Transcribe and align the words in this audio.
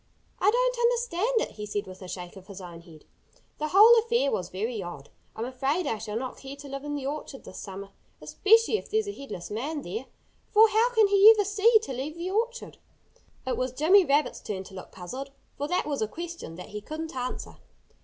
"I 0.39 0.49
don't 0.49 0.79
understand 0.79 1.41
it," 1.41 1.51
he 1.57 1.67
said 1.67 1.85
with 1.85 2.01
a 2.01 2.07
shake 2.07 2.35
of 2.35 2.47
his 2.47 2.59
own 2.59 2.81
head. 2.81 3.05
"The 3.59 3.67
whole 3.67 3.99
affair 3.99 4.31
was 4.31 4.49
very 4.49 4.81
odd. 4.81 5.09
I'm 5.35 5.45
afraid 5.45 5.85
I 5.85 5.99
shall 5.99 6.17
not 6.17 6.37
care 6.39 6.55
to 6.55 6.67
live 6.67 6.83
in 6.83 6.95
the 6.95 7.05
orchard 7.05 7.43
this 7.43 7.59
summer, 7.59 7.89
especially 8.19 8.79
if 8.79 8.89
there's 8.89 9.07
a 9.07 9.11
headless 9.13 9.51
man 9.51 9.83
there! 9.83 10.07
For 10.49 10.69
how 10.69 10.89
can 10.95 11.07
he 11.07 11.31
ever 11.37 11.45
see 11.45 11.77
to 11.83 11.93
leave 11.93 12.15
the 12.17 12.31
orchard?" 12.31 12.79
It 13.45 13.57
was 13.57 13.73
Jimmy 13.73 14.03
Rabbit's 14.03 14.41
turn 14.41 14.63
to 14.63 14.73
look 14.73 14.91
puzzled, 14.91 15.29
for 15.55 15.67
that 15.67 15.85
was 15.85 16.01
a 16.01 16.07
question 16.07 16.55
that 16.55 16.69
he 16.69 16.81
couldn't 16.81 17.15
answer. 17.15 17.57